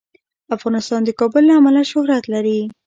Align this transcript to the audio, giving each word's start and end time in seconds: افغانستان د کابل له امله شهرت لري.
افغانستان 0.55 1.01
د 1.05 1.09
کابل 1.19 1.43
له 1.47 1.53
امله 1.59 1.81
شهرت 1.91 2.23
لري. 2.33 2.59